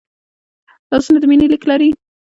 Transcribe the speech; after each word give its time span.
لاسونه 0.91 1.19
د 1.21 1.23
مینې 1.29 1.45
لیک 1.51 1.63
لري 1.71 1.89